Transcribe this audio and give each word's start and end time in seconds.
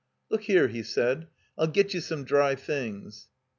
"Look 0.31 0.41
here," 0.45 0.67
he 0.67 0.81
said, 0.81 1.27
"I'll 1.59 1.67
get 1.67 1.93
you 1.93 2.01
some 2.01 2.23
dry 2.23 2.55
things." 2.55 3.27